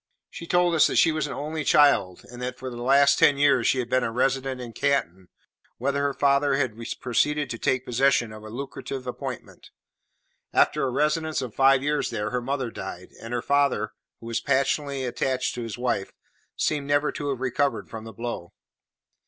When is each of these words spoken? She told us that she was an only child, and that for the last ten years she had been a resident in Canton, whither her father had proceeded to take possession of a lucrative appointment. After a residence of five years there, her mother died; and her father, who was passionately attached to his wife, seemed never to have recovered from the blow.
She 0.31 0.47
told 0.47 0.73
us 0.73 0.87
that 0.87 0.95
she 0.95 1.11
was 1.11 1.27
an 1.27 1.33
only 1.33 1.63
child, 1.63 2.25
and 2.31 2.41
that 2.41 2.57
for 2.57 2.71
the 2.71 2.81
last 2.81 3.19
ten 3.19 3.37
years 3.37 3.67
she 3.67 3.77
had 3.77 3.87
been 3.87 4.03
a 4.03 4.11
resident 4.11 4.59
in 4.59 4.73
Canton, 4.73 5.27
whither 5.77 6.01
her 6.01 6.13
father 6.15 6.55
had 6.55 6.75
proceeded 6.99 7.51
to 7.51 7.59
take 7.59 7.85
possession 7.85 8.33
of 8.33 8.41
a 8.41 8.49
lucrative 8.49 9.05
appointment. 9.05 9.69
After 10.53 10.81
a 10.85 10.89
residence 10.89 11.43
of 11.43 11.53
five 11.53 11.83
years 11.83 12.09
there, 12.09 12.31
her 12.31 12.41
mother 12.41 12.71
died; 12.71 13.09
and 13.21 13.31
her 13.31 13.43
father, 13.43 13.91
who 14.19 14.25
was 14.25 14.39
passionately 14.41 15.05
attached 15.05 15.53
to 15.53 15.61
his 15.61 15.77
wife, 15.77 16.13
seemed 16.55 16.87
never 16.87 17.11
to 17.11 17.29
have 17.29 17.39
recovered 17.39 17.87
from 17.87 18.03
the 18.03 18.11
blow. 18.13 18.53